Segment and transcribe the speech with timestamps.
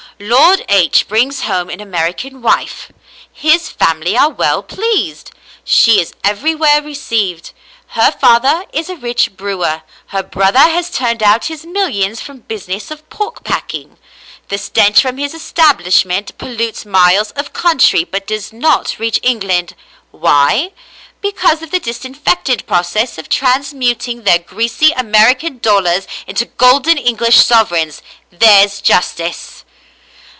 [0.31, 2.91] "Lord H brings home an Ameri can wife.
[3.33, 5.31] His family are well pleased.
[5.63, 7.53] She is every where received.
[7.95, 9.81] Her father is a rich brewer.
[10.09, 13.97] Her brother has turned out his millions from the business of pork packing.
[14.49, 19.73] The stench from his establishment polutes miles of coun try, but does not reach England—
[20.11, 20.69] why?
[21.21, 28.03] Because of the disinfectant process of transmuting their greasy American dollars into golden English sovereigns.
[28.29, 29.65] There's justice."